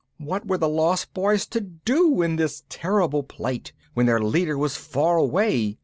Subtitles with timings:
[0.17, 4.75] What were the Lost Boys to do in this terrible plight, when their leader was
[4.75, 5.77] far away?